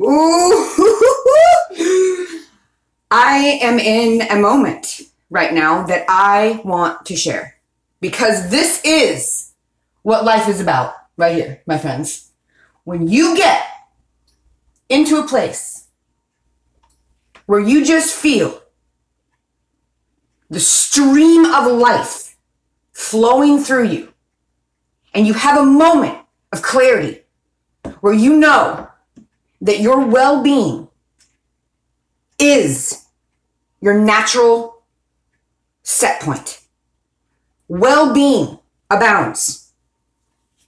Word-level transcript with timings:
Ooh. 0.00 0.68
I 3.10 3.58
am 3.62 3.78
in 3.78 4.22
a 4.22 4.36
moment 4.36 5.02
right 5.28 5.52
now 5.52 5.84
that 5.84 6.06
I 6.08 6.60
want 6.64 7.04
to 7.06 7.16
share 7.16 7.56
because 8.00 8.50
this 8.50 8.80
is 8.84 9.52
what 10.02 10.24
life 10.24 10.48
is 10.48 10.60
about 10.60 10.94
right 11.16 11.34
here, 11.34 11.62
my 11.66 11.78
friends. 11.78 12.30
When 12.84 13.08
you 13.08 13.36
get 13.36 13.66
into 14.88 15.18
a 15.18 15.26
place 15.26 15.88
where 17.46 17.60
you 17.60 17.84
just 17.84 18.14
feel 18.14 18.62
the 20.48 20.60
stream 20.60 21.44
of 21.44 21.70
life 21.70 22.36
flowing 22.92 23.58
through 23.58 23.88
you, 23.88 24.12
and 25.14 25.26
you 25.26 25.34
have 25.34 25.60
a 25.60 25.64
moment 25.64 26.18
of 26.52 26.62
clarity 26.62 27.22
where 28.00 28.14
you 28.14 28.36
know 28.36 28.88
that 29.62 29.80
your 29.80 30.04
well 30.04 30.42
being 30.42 30.88
is 32.38 33.06
your 33.80 33.98
natural 33.98 34.82
set 35.82 36.20
point. 36.20 36.60
Well 37.68 38.12
being 38.12 38.58
abounds. 38.90 39.72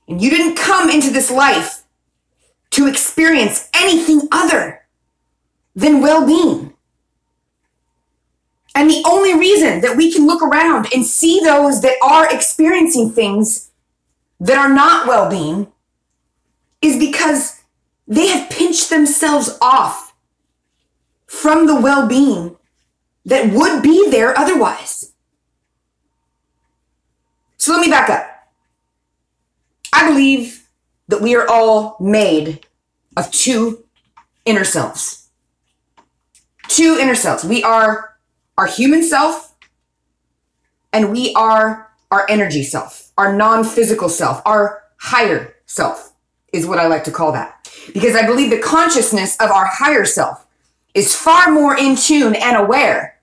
And 0.09 0.23
you 0.23 0.31
didn't 0.31 0.57
come 0.57 0.89
into 0.89 1.11
this 1.11 1.31
life 1.31 1.83
to 2.71 2.87
experience 2.87 3.69
anything 3.75 4.29
other 4.33 4.87
than 5.75 6.01
well 6.01 6.27
being. 6.27 6.73
And 8.77 8.91
the 8.91 9.03
only 9.07 9.35
reason 9.39 9.81
that 9.83 9.97
we 9.97 10.13
can 10.13 10.27
look 10.27 10.43
around 10.43 10.89
and 10.95 11.05
see 11.05 11.41
those 11.41 11.81
that 11.83 11.97
are 12.03 12.33
experiencing 12.33 13.11
things 13.11 13.71
that 14.41 14.59
are 14.59 14.73
not 14.73 15.07
well 15.07 15.29
being 15.29 15.69
is 16.83 16.99
because 16.99 17.54
they 18.07 18.29
have 18.29 18.51
pinched 18.51 18.91
themselves 18.91 19.57
off 19.61 20.15
from 21.27 21.67
the 21.67 21.81
well 21.81 22.07
being 22.07 22.57
that 23.25 23.53
would 23.53 23.83
be 23.83 24.11
there 24.11 24.39
otherwise. 24.39 25.13
So 27.57 27.73
let 27.73 27.81
me 27.81 27.89
back 27.89 28.11
up. 28.11 28.31
I 29.93 30.09
believe 30.09 30.69
that 31.09 31.23
we 31.23 31.35
are 31.35 31.49
all 31.49 31.97
made 31.99 32.67
of 33.17 33.31
two 33.31 33.85
inner 34.45 34.65
selves. 34.65 35.31
Two 36.69 36.99
inner 37.01 37.15
selves. 37.15 37.45
We 37.45 37.63
are 37.63 38.17
our 38.59 38.67
human 38.67 39.03
self 39.03 39.55
and 40.93 41.11
we 41.11 41.33
are 41.35 41.91
our 42.11 42.27
energy 42.29 42.63
self, 42.63 43.11
our 43.19 43.35
non 43.35 43.65
physical 43.65 44.09
self, 44.09 44.41
our 44.45 44.83
higher 44.99 45.57
self 45.67 46.13
is 46.53 46.67
what 46.67 46.79
I 46.79 46.87
like 46.87 47.05
to 47.05 47.11
call 47.11 47.33
that. 47.33 47.64
Because 47.93 48.17
I 48.17 48.27
believe 48.27 48.51
the 48.51 48.59
consciousness 48.59 49.37
of 49.37 49.51
our 49.51 49.67
higher 49.67 50.05
self 50.05 50.47
is 50.95 51.15
far 51.15 51.51
more 51.51 51.77
in 51.77 51.97
tune 51.97 52.35
and 52.35 52.57
aware 52.57 53.21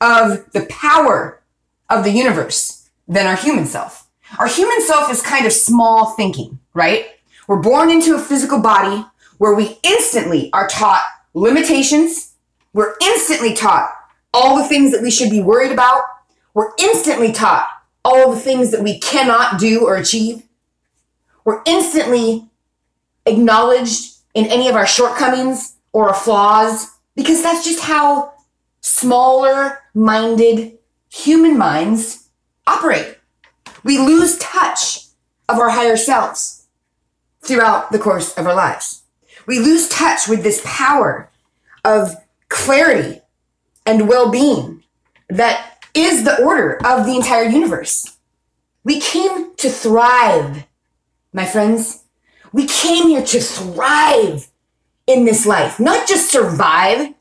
of 0.00 0.50
the 0.52 0.66
power 0.68 1.40
of 1.88 2.04
the 2.04 2.10
universe 2.10 2.88
than 3.06 3.26
our 3.26 3.36
human 3.36 3.66
self. 3.66 4.08
Our 4.38 4.48
human 4.48 4.80
self 4.82 5.10
is 5.10 5.22
kind 5.22 5.46
of 5.46 5.52
small 5.52 6.12
thinking, 6.12 6.58
right? 6.74 7.06
We're 7.46 7.60
born 7.60 7.90
into 7.90 8.14
a 8.14 8.18
physical 8.18 8.60
body 8.60 9.04
where 9.38 9.54
we 9.54 9.78
instantly 9.82 10.50
are 10.52 10.68
taught 10.68 11.04
limitations. 11.34 12.34
We're 12.72 12.94
instantly 13.02 13.54
taught 13.54 13.90
all 14.32 14.56
the 14.56 14.68
things 14.68 14.90
that 14.92 15.02
we 15.02 15.10
should 15.10 15.30
be 15.30 15.40
worried 15.40 15.72
about. 15.72 16.02
We're 16.54 16.72
instantly 16.78 17.32
taught 17.32 17.68
all 18.04 18.32
the 18.32 18.40
things 18.40 18.70
that 18.72 18.82
we 18.82 18.98
cannot 18.98 19.58
do 19.58 19.86
or 19.86 19.96
achieve. 19.96 20.42
We're 21.44 21.62
instantly 21.66 22.48
acknowledged 23.26 24.14
in 24.34 24.46
any 24.46 24.68
of 24.68 24.76
our 24.76 24.86
shortcomings 24.86 25.76
or 25.92 26.08
our 26.08 26.14
flaws 26.14 26.90
because 27.14 27.42
that's 27.42 27.64
just 27.64 27.80
how 27.80 28.32
smaller 28.80 29.80
minded 29.94 30.78
human 31.08 31.56
minds 31.56 32.28
operate. 32.66 33.16
We 33.82 33.98
lose 33.98 34.38
touch 34.38 35.06
of 35.48 35.58
our 35.58 35.70
higher 35.70 35.96
selves 35.96 36.66
throughout 37.42 37.92
the 37.92 37.98
course 37.98 38.36
of 38.36 38.46
our 38.46 38.54
lives. 38.54 39.02
We 39.46 39.58
lose 39.58 39.88
touch 39.88 40.26
with 40.26 40.42
this 40.42 40.62
power 40.64 41.30
of 41.84 42.16
clarity 42.48 43.20
and 43.84 44.08
well 44.08 44.30
being 44.30 44.82
that 45.28 45.84
is 45.94 46.24
the 46.24 46.42
order 46.42 46.78
of 46.84 47.06
the 47.06 47.14
entire 47.14 47.44
universe. 47.44 48.16
We 48.82 49.00
came 49.00 49.54
to 49.56 49.68
thrive, 49.68 50.66
my 51.32 51.44
friends. 51.44 52.03
We 52.54 52.66
came 52.68 53.08
here 53.08 53.24
to 53.24 53.40
thrive 53.40 54.46
in 55.08 55.24
this 55.24 55.44
life, 55.44 55.80
not 55.80 56.06
just 56.06 56.30
survive, 56.30 57.12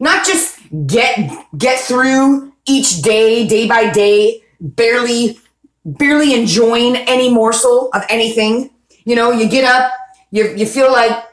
not 0.00 0.26
just 0.26 0.58
get 0.88 1.30
get 1.56 1.78
through 1.78 2.52
each 2.66 3.00
day, 3.00 3.46
day 3.46 3.68
by 3.68 3.90
day, 3.92 4.42
barely 4.60 5.38
barely 5.84 6.34
enjoying 6.34 6.96
any 6.96 7.32
morsel 7.32 7.88
of 7.94 8.02
anything. 8.08 8.70
You 9.04 9.14
know, 9.14 9.30
you 9.30 9.48
get 9.48 9.62
up, 9.62 9.92
you 10.32 10.52
you 10.56 10.66
feel 10.66 10.90
like 10.90 11.24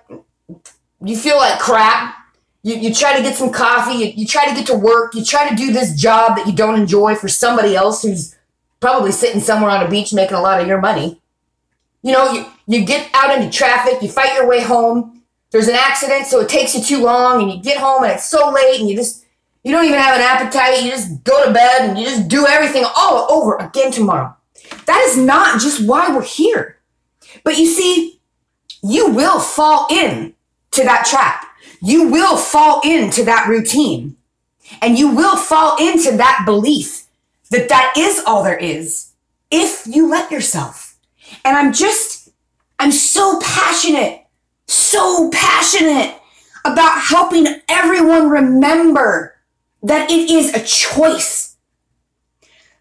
you 1.04 1.18
feel 1.18 1.38
like 1.38 1.60
crap. 1.60 2.14
You, 2.62 2.76
you 2.76 2.94
try 2.94 3.18
to 3.18 3.24
get 3.24 3.36
some 3.36 3.52
coffee, 3.52 3.98
you, 3.98 4.06
you 4.16 4.28
try 4.28 4.48
to 4.48 4.54
get 4.54 4.68
to 4.68 4.76
work, 4.76 5.16
you 5.16 5.26
try 5.26 5.50
to 5.50 5.56
do 5.56 5.74
this 5.74 6.00
job 6.00 6.38
that 6.38 6.46
you 6.46 6.54
don't 6.54 6.80
enjoy 6.80 7.16
for 7.16 7.28
somebody 7.28 7.76
else 7.76 8.04
who's 8.04 8.38
probably 8.80 9.12
sitting 9.12 9.42
somewhere 9.42 9.72
on 9.72 9.84
a 9.84 9.90
beach 9.90 10.14
making 10.14 10.38
a 10.38 10.42
lot 10.42 10.62
of 10.62 10.68
your 10.68 10.80
money. 10.80 11.20
You 12.04 12.12
know, 12.12 12.32
you, 12.32 12.46
you 12.74 12.86
get 12.86 13.10
out 13.14 13.36
into 13.36 13.56
traffic, 13.56 14.02
you 14.02 14.10
fight 14.10 14.34
your 14.34 14.48
way 14.48 14.62
home. 14.62 15.24
There's 15.52 15.68
an 15.68 15.76
accident, 15.76 16.28
so 16.28 16.40
it 16.40 16.50
takes 16.50 16.74
you 16.76 16.82
too 16.82 17.04
long, 17.04 17.42
and 17.42 17.52
you 17.52 17.62
get 17.62 17.78
home 17.78 18.04
and 18.04 18.14
it's 18.14 18.30
so 18.30 18.50
late, 18.52 18.80
and 18.80 18.90
you 18.90 18.96
just 18.96 19.26
you 19.64 19.72
don't 19.72 19.86
even 19.86 20.00
have 20.00 20.16
an 20.16 20.22
appetite. 20.22 20.82
You 20.82 20.90
just 20.90 21.24
go 21.24 21.46
to 21.46 21.54
bed 21.54 21.90
and 21.90 22.00
you 22.00 22.06
just 22.06 22.28
do 22.28 22.48
everything 22.48 22.84
all 22.98 23.32
over 23.32 23.58
again 23.58 23.92
tomorrow. 23.92 24.36
That 24.86 25.02
is 25.08 25.18
not 25.18 25.62
just 25.62 25.86
why 25.88 26.14
we're 26.14 26.24
here. 26.24 26.78
But 27.44 27.58
you 27.58 27.68
see, 27.68 28.20
you 28.82 29.12
will 29.12 29.40
fall 29.40 29.88
in 29.92 30.34
to 30.72 30.84
that 30.84 31.06
trap. 31.06 31.46
You 31.82 32.10
will 32.10 32.38
fall 32.38 32.82
into 32.84 33.24
that 33.26 33.48
routine. 33.48 34.18
And 34.82 34.98
you 34.98 35.14
will 35.14 35.38
fall 35.38 35.78
into 35.80 36.16
that 36.18 36.44
belief 36.46 37.06
that 37.52 37.70
that 37.70 37.94
is 37.98 38.24
all 38.26 38.44
there 38.44 38.58
is 38.58 39.12
if 39.52 39.86
you 39.86 40.10
let 40.10 40.32
yourself. 40.32 40.98
And 41.44 41.58
I'm 41.58 41.74
just, 41.74 42.21
I'm 42.82 42.92
so 42.92 43.40
passionate, 43.40 44.26
so 44.68 45.30
passionate 45.30 46.20
about 46.66 47.00
helping 47.00 47.46
everyone 47.70 48.28
remember 48.28 49.36
that 49.84 50.10
it 50.10 50.32
is 50.32 50.52
a 50.56 50.66
choice. 50.66 51.58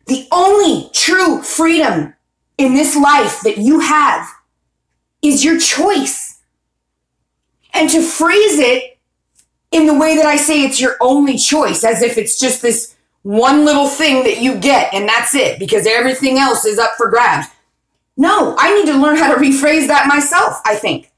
The 0.06 0.27
only 0.33 0.88
true 0.94 1.43
freedom 1.43 2.15
in 2.56 2.72
this 2.72 2.97
life 2.97 3.43
that 3.43 3.59
you 3.59 3.81
have 3.81 4.27
is 5.21 5.44
your 5.44 5.61
choice. 5.61 6.41
And 7.75 7.91
to 7.91 8.00
phrase 8.00 8.59
it 8.59 8.99
in 9.71 9.87
the 9.87 9.99
way 9.99 10.17
that 10.17 10.25
I 10.25 10.37
say 10.37 10.62
it's 10.62 10.81
your 10.81 10.97
only 11.03 11.37
choice, 11.37 11.84
as 11.84 12.00
if 12.00 12.17
it's 12.17 12.41
just 12.41 12.62
this 12.62 12.97
one 13.21 13.67
little 13.67 13.87
thing 13.87 14.25
that 14.25 14.41
you 14.41 14.56
get 14.56 14.94
and 14.94 15.06
that's 15.06 15.34
it, 15.34 15.59
because 15.59 15.87
everything 15.87 16.38
else 16.38 16.65
is 16.65 16.78
up 16.78 16.93
for 16.97 17.11
grabs. 17.11 17.49
No, 18.20 18.54
I 18.58 18.75
need 18.75 18.92
to 18.92 18.98
learn 18.98 19.16
how 19.16 19.32
to 19.34 19.41
rephrase 19.41 19.86
that 19.86 20.06
myself, 20.06 20.60
I 20.66 20.75
think. 20.75 21.10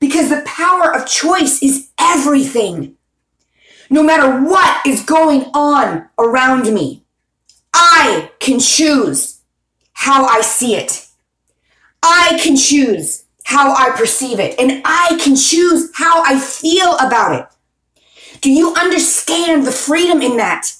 Because 0.00 0.30
the 0.30 0.42
power 0.46 0.96
of 0.96 1.06
choice 1.06 1.62
is 1.62 1.90
everything 2.00 2.96
no 3.90 4.02
matter 4.02 4.40
what 4.40 4.86
is 4.86 5.02
going 5.02 5.42
on 5.52 6.08
around 6.18 6.72
me. 6.72 7.04
I 7.74 8.30
can 8.40 8.60
choose 8.60 9.40
how 9.92 10.24
I 10.24 10.40
see 10.40 10.74
it. 10.74 11.06
I 12.02 12.40
can 12.42 12.56
choose 12.56 13.24
how 13.44 13.74
I 13.74 13.90
perceive 13.90 14.40
it, 14.40 14.58
and 14.58 14.80
I 14.86 15.18
can 15.22 15.36
choose 15.36 15.90
how 15.96 16.22
I 16.22 16.40
feel 16.40 16.96
about 16.96 17.38
it. 17.38 18.38
Do 18.40 18.50
you 18.50 18.74
understand 18.74 19.66
the 19.66 19.72
freedom 19.72 20.22
in 20.22 20.38
that? 20.38 20.72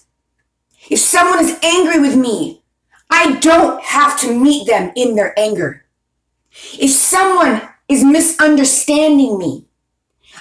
If 0.91 1.00
someone 1.00 1.44
is 1.44 1.59
angry 1.62 2.00
with 2.00 2.17
me, 2.17 2.62
I 3.11 3.39
don't 3.39 3.83
have 3.83 4.19
to 4.21 4.39
meet 4.39 4.67
them 4.67 4.93
in 4.95 5.17
their 5.17 5.39
anger. 5.39 5.85
If 6.79 6.91
someone 6.91 7.63
is 7.89 8.05
misunderstanding 8.05 9.39
me, 9.39 9.67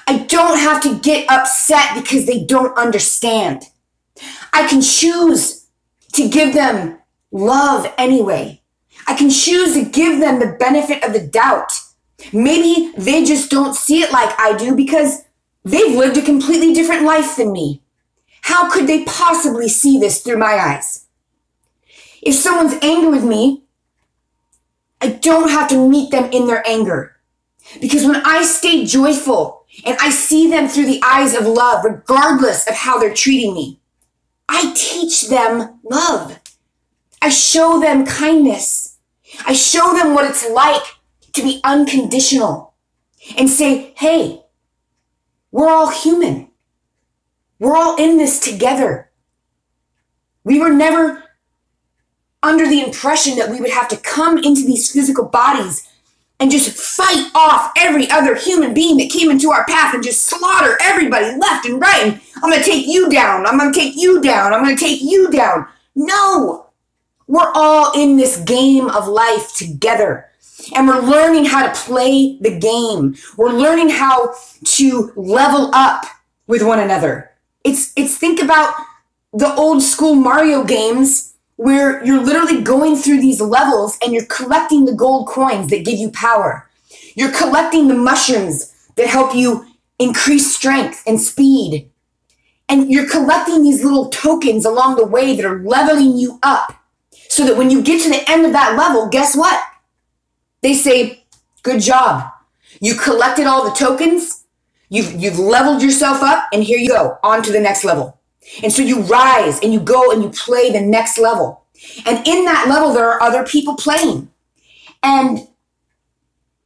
I 0.08 0.19
don't 0.19 0.60
have 0.60 0.81
to 0.84 1.00
get 1.00 1.30
upset 1.30 1.96
because 1.96 2.25
they 2.25 2.44
don't 2.44 2.78
understand. 2.78 3.64
I 4.54 4.68
can 4.68 4.81
choose 4.81 5.68
to 6.14 6.30
give 6.30 6.54
them 6.54 7.00
love 7.31 7.94
anyway. 7.98 8.62
I 9.08 9.16
can 9.16 9.30
choose 9.30 9.74
to 9.74 9.86
give 9.86 10.19
them 10.19 10.40
the 10.40 10.56
benefit 10.60 11.04
of 11.04 11.14
the 11.14 11.25
doubt. 11.25 11.72
Maybe 12.34 12.92
they 12.98 13.24
just 13.24 13.50
don't 13.50 13.75
see 13.75 14.02
it 14.02 14.12
like 14.12 14.34
I 14.40 14.58
do 14.58 14.75
because 14.75 15.24
they've 15.64 15.96
lived 15.96 16.18
a 16.18 16.22
completely 16.22 16.74
different 16.74 17.04
life 17.04 17.36
than 17.36 17.52
me. 17.52 17.81
How 18.42 18.69
could 18.69 18.88
they 18.88 19.04
possibly 19.04 19.69
see 19.69 20.00
this 20.00 20.22
through 20.22 20.38
my 20.38 20.54
eyes? 20.54 21.06
If 22.27 22.35
someone's 22.35 22.77
angry 22.81 23.07
with 23.07 23.24
me, 23.24 23.63
I 25.00 25.07
don't 25.07 25.50
have 25.50 25.69
to 25.69 25.88
meet 25.88 26.12
them 26.12 26.29
in 26.33 26.45
their 26.45 26.62
anger. 26.68 27.15
Because 27.79 28.03
when 28.06 28.18
I 28.25 28.44
stay 28.44 28.83
joyful 28.83 29.65
and 29.85 29.95
I 30.01 30.09
see 30.09 30.50
them 30.50 30.68
through 30.68 30.88
the 30.88 31.01
eyes 31.01 31.33
of 31.33 31.45
love, 31.45 31.85
regardless 31.85 32.68
of 32.68 32.75
how 32.75 33.00
they're 33.00 33.13
treating 33.13 33.53
me. 33.53 33.79
I 34.50 34.74
teach 34.75 35.29
them 35.29 35.79
love. 35.83 36.38
I 37.21 37.29
show 37.29 37.79
them 37.79 38.06
kindness. 38.06 38.97
I 39.45 39.53
show 39.53 39.94
them 39.94 40.13
what 40.13 40.25
it's 40.25 40.50
like 40.50 40.83
to 41.31 41.41
be 41.41 41.62
unconditional 41.63 42.73
and 43.38 43.50
say, 43.50 43.94
hey, 43.95 44.44
we're 45.51 45.69
all 45.69 45.91
human. 45.91 46.50
We're 47.57 47.77
all 47.77 47.95
in 47.95 48.18
this 48.18 48.41
together. 48.41 49.12
We 50.44 50.59
were 50.59 50.73
never 50.73 51.23
under 52.47 52.67
the 52.67 52.81
impression 52.81 53.38
that 53.38 53.49
we 53.49 53.59
would 53.59 53.69
have 53.69 53.89
to 53.89 53.97
come 53.97 54.38
into 54.38 54.65
these 54.65 54.91
physical 54.91 55.25
bodies 55.25 55.88
and 56.39 56.51
just 56.51 56.77
fight 56.77 57.29
off 57.35 57.71
every 57.77 58.09
other 58.09 58.35
human 58.35 58.73
being 58.73 58.97
that 58.97 59.09
came 59.09 59.29
into 59.29 59.51
our 59.51 59.65
path 59.65 59.94
and 59.94 60.03
just 60.03 60.23
slaughter 60.23 60.77
everybody 60.81 61.35
left 61.38 61.65
and 61.65 61.81
right. 61.81 62.03
And 62.03 62.21
I'm 62.35 62.49
going 62.49 62.59
to 62.59 62.65
take 62.65 62.88
you 62.88 63.09
down. 63.09 63.45
I'm 63.45 63.57
going 63.57 63.73
to 63.73 63.79
take 63.79 63.95
you 63.95 64.21
down. 64.21 64.53
I'm 64.53 64.63
going 64.63 64.75
to 64.75 64.83
take 64.83 65.01
you 65.01 65.29
down. 65.31 65.67
No, 65.95 66.67
we're 67.27 67.51
all 67.53 67.99
in 67.99 68.17
this 68.17 68.38
game 68.38 68.88
of 68.89 69.07
life 69.07 69.55
together. 69.55 70.29
And 70.75 70.88
we're 70.88 71.01
learning 71.01 71.45
how 71.45 71.67
to 71.67 71.79
play 71.79 72.38
the 72.39 72.57
game. 72.57 73.15
We're 73.35 73.51
learning 73.51 73.89
how 73.89 74.33
to 74.63 75.13
level 75.15 75.71
up 75.73 76.05
with 76.45 76.61
one 76.61 76.79
another. 76.79 77.31
It's, 77.63 77.94
it's 77.95 78.17
think 78.17 78.41
about 78.41 78.73
the 79.33 79.53
old 79.55 79.81
school 79.81 80.15
Mario 80.15 80.63
games 80.63 81.33
where 81.57 82.04
you're 82.06 82.21
literally 82.24 82.62
going 82.62 82.95
through 82.95 83.21
these 83.21 83.42
levels 83.42 83.98
and 84.04 84.13
you're 84.13 84.25
collecting 84.27 84.86
the 84.86 84.94
gold 84.94 85.27
coins 85.27 85.69
that 85.69 85.86
give 85.86 86.00
you 86.00 86.12
power. 86.12 86.69
You're 87.15 87.31
collecting 87.33 87.88
the 87.88 87.95
mushrooms 87.95 88.74
that 88.95 89.07
help 89.07 89.36
you 89.36 89.65
increase 90.00 90.56
strength 90.56 91.04
and 91.07 91.19
speed. 91.19 91.89
And 92.69 92.92
you're 92.92 93.09
collecting 93.09 93.63
these 93.63 93.83
little 93.83 94.09
tokens 94.09 94.65
along 94.65 94.98
the 94.98 95.06
way 95.06 95.36
that 95.36 95.45
are 95.45 95.62
leveling 95.63 96.18
you 96.18 96.39
up 96.44 96.74
so 97.30 97.45
that 97.45 97.57
when 97.57 97.71
you 97.71 97.81
get 97.81 98.04
to 98.04 98.09
the 98.09 98.30
end 98.30 98.45
of 98.45 98.54
that 98.54 98.77
level, 98.77 99.09
guess 99.09 99.36
what? 99.36 99.59
They 100.62 100.74
say, 100.75 101.25
good 101.63 101.81
job. 101.81 102.30
You 102.81 102.95
collected 102.95 103.48
all 103.48 103.65
the 103.69 103.75
tokens. 103.75 104.45
You've, 104.89 105.13
you've 105.15 105.39
leveled 105.39 105.81
yourself 105.81 106.21
up 106.24 106.48
and 106.54 106.63
here 106.63 106.80
you 106.80 106.89
go 106.89 107.18
on 107.24 107.44
to 107.44 107.51
the 107.51 107.59
next 107.59 107.83
level. 107.83 108.17
And 108.63 108.71
so 108.71 108.81
you 108.81 109.01
rise 109.01 109.59
and 109.59 109.73
you 109.73 109.79
go 109.79 110.11
and 110.11 110.23
you 110.23 110.29
play 110.29 110.71
the 110.71 110.81
next 110.81 111.17
level. 111.17 111.63
And 112.05 112.25
in 112.27 112.45
that 112.45 112.67
level, 112.67 112.94
there 112.94 113.09
are 113.09 113.21
other 113.21 113.44
people 113.44 113.75
playing. 113.75 114.29
And 115.03 115.47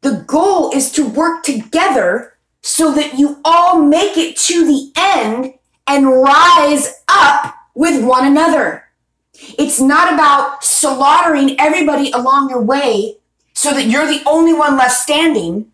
the 0.02 0.24
goal 0.28 0.72
is 0.72 0.92
to 0.94 1.08
work 1.08 1.44
together 1.44 2.34
so 2.62 2.92
that 2.94 3.18
you 3.18 3.40
all 3.44 3.82
make 3.82 4.18
it 4.18 4.38
to 4.38 4.66
the 4.66 4.92
end 4.96 5.54
and 5.88 6.08
rise 6.08 7.04
up 7.08 7.56
with 7.74 8.04
one 8.04 8.26
another. 8.26 8.86
It's 9.34 9.80
not 9.80 10.14
about 10.14 10.64
slaughtering 10.64 11.60
everybody 11.60 12.12
along 12.12 12.50
your 12.50 12.62
way 12.62 13.18
so 13.54 13.74
that 13.74 13.88
you're 13.88 14.08
the 14.08 14.22
only 14.26 14.54
one 14.54 14.78
left 14.78 14.96
standing. 14.96 15.72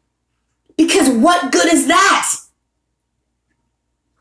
Because 0.78 1.10
what 1.10 1.52
good 1.52 1.72
is 1.72 1.88
that? 1.88 2.36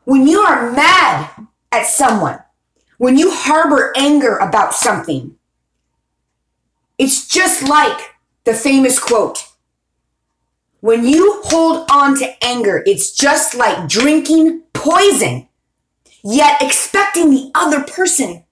When 0.03 0.27
you 0.27 0.39
are 0.39 0.71
mad 0.71 1.47
at 1.71 1.85
someone, 1.85 2.39
when 2.97 3.17
you 3.17 3.31
harbor 3.31 3.93
anger 3.95 4.37
about 4.37 4.73
something, 4.73 5.35
it's 6.97 7.27
just 7.27 7.67
like 7.67 8.15
the 8.43 8.53
famous 8.53 8.99
quote. 8.99 9.45
When 10.79 11.05
you 11.05 11.41
hold 11.45 11.89
on 11.91 12.17
to 12.19 12.43
anger, 12.43 12.83
it's 12.85 13.11
just 13.11 13.55
like 13.55 13.87
drinking 13.87 14.63
poison, 14.73 15.47
yet 16.23 16.61
expecting 16.61 17.29
the 17.29 17.51
other 17.53 17.83
person 17.83 18.45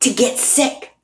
to 0.00 0.12
get 0.12 0.38
sick. 0.38 0.94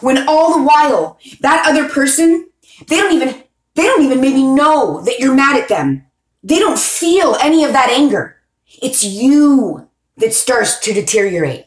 When 0.00 0.28
all 0.28 0.56
the 0.56 0.62
while 0.62 1.18
that 1.40 1.66
other 1.66 1.88
person, 1.88 2.48
they 2.88 2.96
don't 2.96 3.14
even, 3.14 3.42
they 3.74 3.84
don't 3.84 4.02
even 4.02 4.20
maybe 4.20 4.42
know 4.42 5.00
that 5.04 5.18
you're 5.18 5.34
mad 5.34 5.60
at 5.60 5.68
them. 5.68 6.04
They 6.42 6.58
don't 6.58 6.78
feel 6.78 7.36
any 7.40 7.64
of 7.64 7.72
that 7.72 7.90
anger. 7.90 8.35
It's 8.82 9.04
you 9.04 9.88
that 10.16 10.34
starts 10.34 10.78
to 10.80 10.92
deteriorate. 10.92 11.66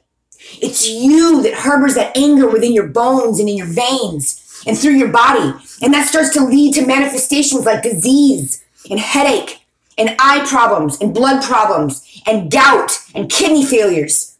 It's 0.62 0.88
you 0.88 1.42
that 1.44 1.54
harbors 1.54 1.96
that 1.96 2.16
anger 2.18 2.50
within 2.50 2.74
your 2.74 2.88
bones 2.88 3.40
and 3.40 3.50
in 3.50 3.58
your 3.58 3.68
veins 3.68 4.64
and 4.66 4.78
through 4.78 4.96
your 4.96 5.10
body. 5.10 5.54
And 5.82 5.94
that 5.94 6.08
starts 6.08 6.34
to 6.34 6.44
lead 6.44 6.74
to 6.76 6.86
manifestations 6.86 7.66
like 7.66 7.84
disease 7.84 8.64
and 8.90 9.00
headache 9.00 9.66
and 9.98 10.16
eye 10.20 10.46
problems 10.48 11.00
and 11.02 11.14
blood 11.14 11.44
problems 11.44 12.22
and 12.26 12.52
gout 12.52 12.92
and 13.14 13.30
kidney 13.30 13.66
failures. 13.66 14.38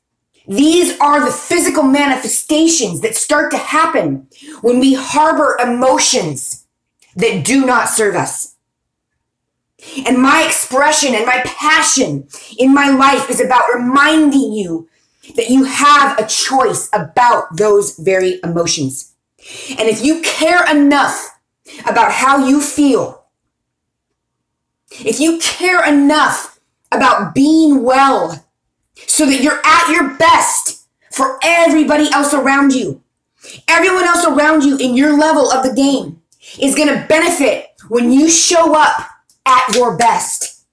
These 0.48 1.00
are 1.00 1.24
the 1.24 1.32
physical 1.32 1.84
manifestations 1.84 3.02
that 3.02 3.16
start 3.16 3.52
to 3.52 3.58
happen 3.58 4.28
when 4.62 4.80
we 4.80 4.96
harbor 4.96 5.58
emotions 5.62 6.66
that 7.16 7.46
do 7.46 7.66
not 7.66 7.90
serve 7.90 8.16
us. 8.16 8.56
And 10.06 10.22
my 10.22 10.44
expression 10.46 11.16
and 11.16 11.26
my 11.26 11.42
passion 11.46 12.28
in 12.58 12.74
my 12.74 12.90
life 12.90 13.30
is 13.30 13.40
about 13.40 13.64
reminding 13.74 14.54
you 14.54 14.90
that 15.36 15.50
you 15.50 15.64
have 15.64 16.20
a 16.20 16.28
choice 16.28 16.90
about 16.94 17.56
those 17.56 17.98
very 17.98 18.40
emotions. 18.44 19.14
And 19.70 19.88
if 19.88 20.04
you 20.04 20.22
care 20.22 20.70
enough 20.70 21.40
about 21.88 22.12
how 22.12 22.46
you 22.46 22.62
feel, 22.62 23.24
if 24.92 25.20
you 25.20 25.40
care 25.40 25.88
enough 25.88 26.60
about 26.92 27.34
being 27.34 27.84
well 27.84 28.46
so 29.08 29.26
that 29.26 29.42
you're 29.42 29.62
at 29.64 29.92
your 29.92 30.16
best 30.16 30.88
for 31.12 31.40
everybody 31.44 32.12
else 32.12 32.34
around 32.34 32.74
you, 32.74 33.02
everyone 33.68 34.04
else 34.04 34.26
around 34.26 34.64
you 34.64 34.78
in 34.78 34.96
your 34.96 35.18
level 35.18 35.50
of 35.52 35.64
the 35.64 35.74
game 35.74 36.22
is 36.60 36.76
going 36.76 36.90
to 36.90 37.06
benefit 37.08 37.68
when 37.88 38.12
you 38.12 38.30
show 38.30 38.76
up 38.76 39.09
at 39.50 39.76
your 39.76 39.98
best. 39.98 40.66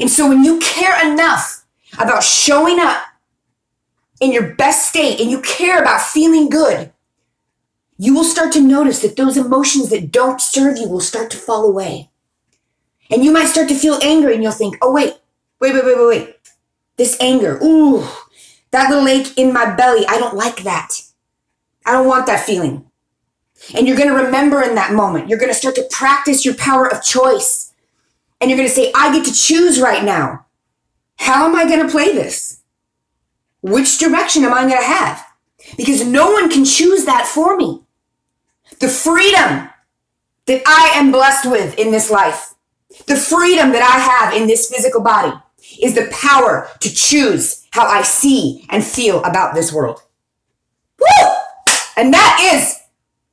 And 0.00 0.10
so 0.10 0.28
when 0.28 0.44
you 0.44 0.58
care 0.58 1.10
enough 1.10 1.64
about 1.98 2.24
showing 2.24 2.80
up 2.80 3.02
in 4.20 4.32
your 4.32 4.54
best 4.54 4.88
state 4.88 5.20
and 5.20 5.30
you 5.30 5.40
care 5.40 5.80
about 5.80 6.00
feeling 6.00 6.50
good, 6.50 6.92
you 7.96 8.14
will 8.14 8.24
start 8.24 8.52
to 8.52 8.60
notice 8.60 9.00
that 9.00 9.16
those 9.16 9.36
emotions 9.36 9.88
that 9.90 10.10
don't 10.10 10.40
serve 10.40 10.76
you 10.76 10.88
will 10.88 11.00
start 11.00 11.30
to 11.30 11.36
fall 11.36 11.64
away. 11.64 12.10
And 13.10 13.24
you 13.24 13.30
might 13.30 13.46
start 13.46 13.68
to 13.68 13.74
feel 13.74 14.00
angry 14.02 14.34
and 14.34 14.42
you'll 14.42 14.52
think, 14.52 14.76
oh, 14.82 14.92
wait, 14.92 15.14
wait, 15.60 15.72
wait, 15.72 15.84
wait, 15.84 15.96
wait, 15.96 16.06
wait. 16.06 16.36
This 16.96 17.16
anger, 17.20 17.58
ooh, 17.62 18.06
that 18.72 18.90
little 18.90 19.06
ache 19.06 19.38
in 19.38 19.52
my 19.52 19.74
belly, 19.74 20.04
I 20.08 20.18
don't 20.18 20.34
like 20.34 20.64
that. 20.64 20.88
I 21.84 21.92
don't 21.92 22.08
want 22.08 22.26
that 22.26 22.44
feeling. 22.44 22.90
And 23.74 23.86
you're 23.86 23.96
going 23.96 24.08
to 24.08 24.24
remember 24.24 24.60
in 24.60 24.74
that 24.74 24.92
moment. 24.92 25.28
You're 25.28 25.38
going 25.38 25.52
to 25.52 25.58
start 25.58 25.76
to 25.76 25.88
practice 25.90 26.44
your 26.44 26.54
power 26.54 26.90
of 26.92 27.02
choice 27.02 27.72
and 28.40 28.50
you're 28.50 28.56
going 28.56 28.68
to 28.68 28.74
say, 28.74 28.92
I 28.94 29.12
get 29.12 29.24
to 29.26 29.32
choose 29.32 29.80
right 29.80 30.04
now. 30.04 30.46
How 31.16 31.46
am 31.46 31.56
I 31.56 31.64
going 31.64 31.84
to 31.84 31.90
play 31.90 32.12
this? 32.12 32.62
Which 33.62 33.98
direction 33.98 34.44
am 34.44 34.52
I 34.52 34.62
going 34.62 34.78
to 34.78 34.86
have? 34.86 35.26
Because 35.76 36.06
no 36.06 36.30
one 36.30 36.50
can 36.50 36.64
choose 36.64 37.04
that 37.06 37.26
for 37.26 37.56
me. 37.56 37.82
The 38.80 38.88
freedom 38.88 39.70
that 40.46 40.62
I 40.66 40.92
am 40.94 41.10
blessed 41.10 41.50
with 41.50 41.78
in 41.78 41.90
this 41.90 42.10
life, 42.10 42.54
the 43.06 43.16
freedom 43.16 43.72
that 43.72 43.82
I 43.82 43.98
have 43.98 44.40
in 44.40 44.46
this 44.46 44.70
physical 44.70 45.02
body 45.02 45.32
is 45.80 45.94
the 45.94 46.08
power 46.12 46.68
to 46.80 46.92
choose 46.92 47.66
how 47.70 47.86
I 47.86 48.02
see 48.02 48.66
and 48.70 48.84
feel 48.84 49.24
about 49.24 49.54
this 49.54 49.72
world. 49.72 50.00
Woo! 51.00 51.28
And 51.96 52.12
that 52.12 52.52
is 52.54 52.78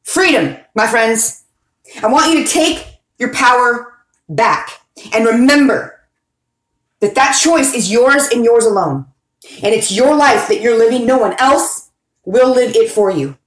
freedom, 0.04 0.58
my 0.74 0.88
friends. 0.88 1.44
I 2.02 2.08
want 2.08 2.32
you 2.32 2.44
to 2.44 2.50
take 2.50 2.86
your 3.20 3.34
power 3.34 3.94
back. 4.28 4.83
And 5.14 5.26
remember 5.26 6.02
that 7.00 7.16
that 7.16 7.34
choice 7.34 7.74
is 7.74 7.92
yours 7.92 8.28
and 8.28 8.46
yours 8.46 8.66
alone. 8.66 9.06
And 9.62 9.74
it's 9.74 9.92
your 9.92 10.16
life 10.16 10.48
that 10.48 10.62
you're 10.62 10.78
living. 10.78 11.06
No 11.06 11.18
one 11.18 11.36
else 11.40 11.92
will 12.26 12.54
live 12.54 12.76
it 12.76 12.90
for 12.90 13.12
you. 13.12 13.38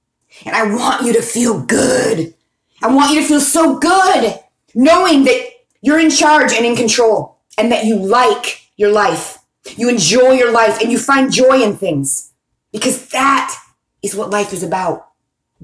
And 0.45 0.55
I 0.55 0.63
want 0.73 1.05
you 1.05 1.13
to 1.13 1.21
feel 1.21 1.61
good. 1.61 2.33
I 2.81 2.93
want 2.93 3.13
you 3.13 3.21
to 3.21 3.27
feel 3.27 3.39
so 3.39 3.79
good 3.79 4.39
knowing 4.75 5.23
that 5.23 5.49
you're 5.81 5.99
in 5.99 6.11
charge 6.11 6.53
and 6.53 6.65
in 6.65 6.75
control 6.75 7.39
and 7.57 7.71
that 7.71 7.85
you 7.85 7.95
like 7.95 8.61
your 8.75 8.91
life. 8.91 9.39
You 9.75 9.89
enjoy 9.89 10.33
your 10.33 10.51
life 10.51 10.79
and 10.79 10.91
you 10.91 10.99
find 10.99 11.31
joy 11.31 11.61
in 11.63 11.75
things 11.75 12.31
because 12.71 13.09
that 13.09 13.57
is 14.03 14.15
what 14.15 14.29
life 14.29 14.53
is 14.53 14.63
about. 14.63 15.07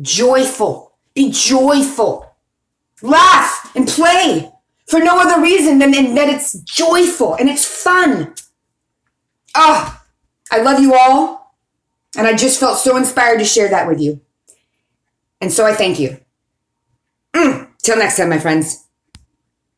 Joyful. 0.01 0.93
Be 1.13 1.31
joyful. 1.31 2.35
Laugh 3.01 3.71
and 3.75 3.87
play 3.87 4.51
for 4.93 4.99
no 4.99 5.19
other 5.19 5.41
reason 5.41 5.79
than 5.79 5.91
that 6.13 6.29
it's 6.29 6.53
joyful 6.59 7.33
and 7.33 7.49
it's 7.49 7.65
fun. 7.65 8.35
Ah, 9.55 10.03
oh, 10.03 10.55
I 10.55 10.61
love 10.61 10.79
you 10.79 10.93
all. 10.93 11.55
And 12.15 12.27
I 12.27 12.35
just 12.35 12.59
felt 12.59 12.77
so 12.77 12.95
inspired 12.95 13.39
to 13.39 13.45
share 13.45 13.69
that 13.69 13.87
with 13.87 13.99
you. 13.99 14.21
And 15.41 15.51
so 15.51 15.65
I 15.65 15.73
thank 15.73 15.99
you. 15.99 16.19
Mm. 17.35 17.69
Till 17.81 17.97
next 17.97 18.17
time, 18.17 18.29
my 18.29 18.37
friends. 18.37 18.82